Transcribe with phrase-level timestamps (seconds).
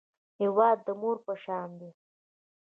[0.41, 1.89] هېواد د مور په شان دی